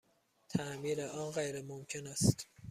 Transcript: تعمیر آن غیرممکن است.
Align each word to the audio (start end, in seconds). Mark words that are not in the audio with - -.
تعمیر 0.49 1.01
آن 1.01 1.31
غیرممکن 1.31 2.07
است. 2.07 2.47